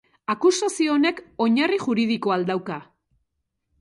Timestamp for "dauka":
2.51-2.79